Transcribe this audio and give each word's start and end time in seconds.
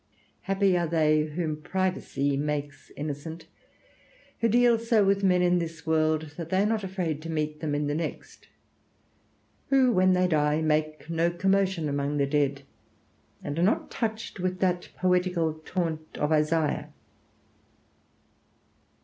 Happy 0.49 0.75
are 0.75 0.87
they 0.87 1.25
whom 1.25 1.61
privacy 1.61 2.35
makes 2.35 2.91
innocent, 2.97 3.45
who 4.39 4.49
deal 4.49 4.79
so 4.79 5.05
with 5.05 5.23
men 5.23 5.43
in 5.43 5.59
this 5.59 5.85
world 5.85 6.33
that 6.37 6.49
they 6.49 6.59
are 6.63 6.65
not 6.65 6.83
afraid 6.83 7.21
to 7.21 7.29
meet 7.29 7.59
them 7.59 7.75
in 7.75 7.85
the 7.85 7.93
next; 7.93 8.47
who 9.69 9.91
when 9.91 10.13
they 10.13 10.25
die 10.27 10.59
make 10.59 11.07
no 11.07 11.29
commotion 11.29 11.87
among 11.87 12.17
the 12.17 12.25
dead, 12.25 12.63
and 13.43 13.59
are 13.59 13.61
not 13.61 13.91
touched 13.91 14.39
with 14.39 14.57
that 14.57 14.89
poetical 14.97 15.53
taunt 15.65 16.17
of 16.17 16.31
Isaiah. 16.31 16.89